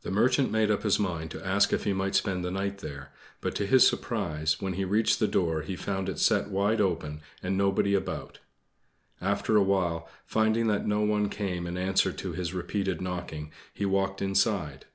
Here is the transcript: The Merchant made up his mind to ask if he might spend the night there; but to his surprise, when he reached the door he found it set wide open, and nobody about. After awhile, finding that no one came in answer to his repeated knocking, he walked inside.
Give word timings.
The 0.00 0.10
Merchant 0.10 0.50
made 0.50 0.70
up 0.70 0.82
his 0.82 0.98
mind 0.98 1.30
to 1.32 1.46
ask 1.46 1.74
if 1.74 1.84
he 1.84 1.92
might 1.92 2.14
spend 2.14 2.42
the 2.42 2.50
night 2.50 2.78
there; 2.78 3.12
but 3.42 3.54
to 3.56 3.66
his 3.66 3.86
surprise, 3.86 4.56
when 4.62 4.72
he 4.72 4.84
reached 4.86 5.18
the 5.20 5.28
door 5.28 5.60
he 5.60 5.76
found 5.76 6.08
it 6.08 6.18
set 6.18 6.48
wide 6.48 6.80
open, 6.80 7.20
and 7.42 7.54
nobody 7.54 7.92
about. 7.92 8.38
After 9.20 9.56
awhile, 9.58 10.08
finding 10.24 10.68
that 10.68 10.86
no 10.86 11.02
one 11.02 11.28
came 11.28 11.66
in 11.66 11.76
answer 11.76 12.12
to 12.14 12.32
his 12.32 12.54
repeated 12.54 13.02
knocking, 13.02 13.52
he 13.74 13.84
walked 13.84 14.22
inside. 14.22 14.86